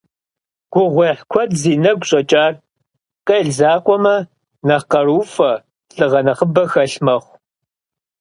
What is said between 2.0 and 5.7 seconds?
щӀэкӀар, къел закъуэмэ, нэхъ къарууфӀэ,